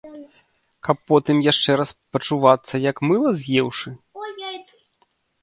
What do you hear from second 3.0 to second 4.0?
мыла з'еўшы?